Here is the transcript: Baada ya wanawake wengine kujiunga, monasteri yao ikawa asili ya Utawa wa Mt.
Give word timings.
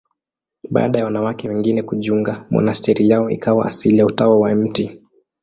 Baada 0.69 0.99
ya 0.99 1.05
wanawake 1.05 1.49
wengine 1.49 1.81
kujiunga, 1.83 2.45
monasteri 2.49 3.09
yao 3.09 3.29
ikawa 3.29 3.65
asili 3.65 3.97
ya 3.97 4.05
Utawa 4.05 4.39
wa 4.39 4.55
Mt. 4.55 4.99